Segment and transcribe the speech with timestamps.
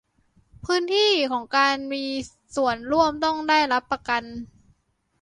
[0.65, 2.03] พื้นที่ของการมื
[2.55, 4.23] ส่วนร่วมต้องได้รับประกัน